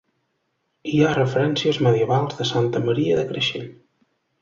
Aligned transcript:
Hi 0.91 1.01
ha 1.01 1.11
referències 1.17 1.81
medievals 1.89 2.41
de 2.41 2.51
Santa 2.55 2.85
Maria 2.91 3.23
de 3.23 3.31
Creixell. 3.33 3.73